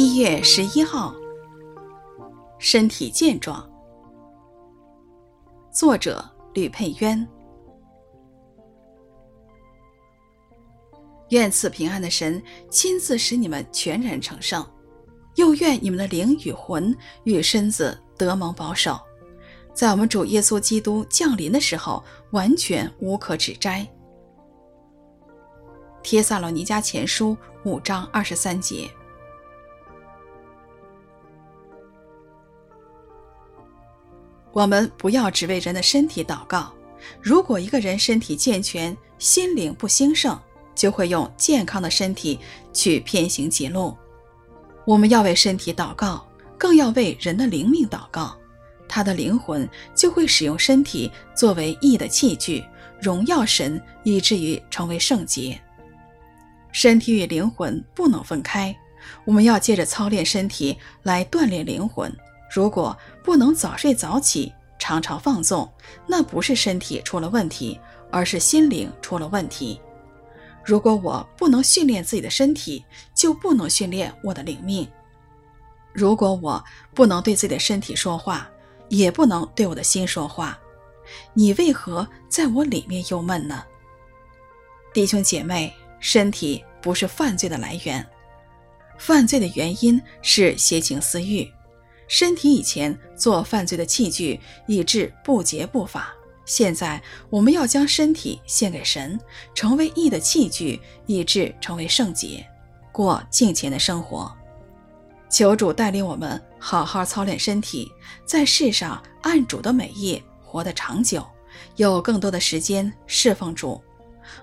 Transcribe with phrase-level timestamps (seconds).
[0.00, 1.12] 一月十一号，
[2.60, 3.68] 身体健壮。
[5.72, 6.24] 作者
[6.54, 7.28] 吕佩渊。
[11.30, 12.40] 愿赐平安的神
[12.70, 14.64] 亲自使你们全然成圣，
[15.34, 19.00] 又愿你们的灵与魂与身子得蒙保守，
[19.74, 23.84] 在我们主耶稣基督降临的时候，完全无可指摘。
[26.04, 28.88] 帖撒罗尼迦前书五章二十三节。
[34.52, 36.72] 我们不要只为人的身体祷告。
[37.22, 40.38] 如果一个人身体健全，心灵不兴盛，
[40.74, 42.38] 就会用健康的身体
[42.72, 43.96] 去偏行己路。
[44.84, 46.26] 我们要为身体祷告，
[46.56, 48.36] 更要为人的灵命祷告。
[48.88, 52.64] 他的灵魂就会使用身体作为义的器具，
[53.00, 55.60] 荣耀神，以至于成为圣洁。
[56.72, 58.74] 身体与灵魂不能分开。
[59.24, 62.12] 我们要借着操练身体来锻炼灵魂。
[62.50, 65.70] 如果不能早睡早起，常常放纵，
[66.06, 67.78] 那不是身体出了问题，
[68.10, 69.80] 而是心灵出了问题。
[70.64, 74.86] 如果我不能训练自己的身体，就不能训练我的灵命。
[75.92, 76.62] 如果我
[76.94, 78.48] 不能对自己的身体说话，
[78.88, 80.58] 也不能对我的心说话。
[81.32, 83.64] 你为何在我里面忧闷呢？
[84.92, 88.06] 弟兄姐妹，身体不是犯罪的来源，
[88.98, 91.50] 犯罪的原因是邪情私欲。
[92.08, 96.12] 身体以前做犯罪的器具，以致不洁不法。
[96.44, 99.20] 现在我们要将身体献给神，
[99.54, 102.44] 成为义的器具，以致成为圣洁，
[102.90, 104.34] 过敬虔的生活。
[105.28, 107.92] 求主带领我们好好操练身体，
[108.24, 111.22] 在世上按主的美意活得长久，
[111.76, 113.78] 有更多的时间侍奉主。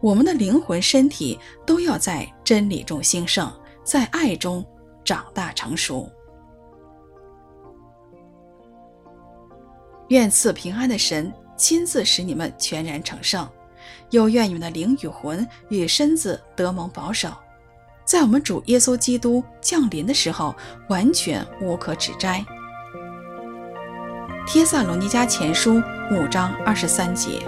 [0.00, 1.36] 我们的灵魂、身体
[1.66, 4.64] 都要在真理中兴盛，在爱中
[5.04, 6.08] 长大成熟。
[10.08, 13.48] 愿赐平安的神亲自使你们全然成圣
[14.10, 17.30] 又愿你们的灵与魂与身子得蒙保守。
[18.04, 20.54] 在我们主耶稣基督降临的时候
[20.88, 22.44] 完全无可指摘。
[24.46, 27.42] 帖萨罗尼迦前书五章二十三节。